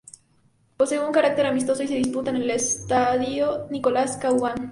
[0.77, 4.55] Posee un carácter amistoso y se disputa en el Estadio Nicolás Chahuán.